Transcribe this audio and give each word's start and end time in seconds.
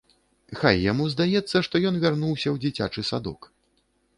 Хай 0.61 0.79
яму 0.91 1.05
здаецца, 1.13 1.61
што 1.67 1.75
ён 1.91 2.01
вярнуўся 2.07 2.45
ў 2.51 2.57
дзіцячы 2.65 3.01
садок. 3.11 3.39